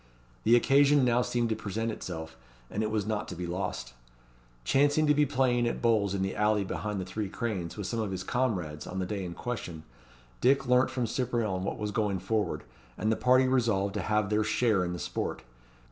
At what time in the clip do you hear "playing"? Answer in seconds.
5.27-5.67